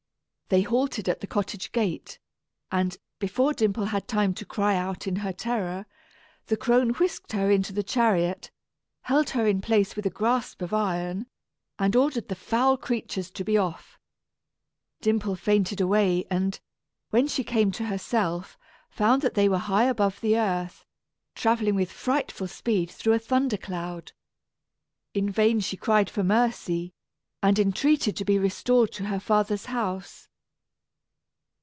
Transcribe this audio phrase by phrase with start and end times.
[0.51, 2.19] They halted at the cottage gate;
[2.73, 5.85] and, before Dimple had time to cry out in her terror,
[6.47, 8.51] the crone whisked her into the chariot,
[9.03, 11.27] held her in place with a grasp of iron,
[11.79, 13.97] and ordered the foul creatures to be off.
[14.99, 16.59] Dimple fainted away and,
[17.11, 18.57] when she came to herself,
[18.89, 20.85] found that they were high above the earth,
[21.33, 24.11] travelling with frightful speed through a thunder cloud.
[25.13, 26.93] In vain she cried for mercy,
[27.41, 30.27] and entreated to be restored to her father's house.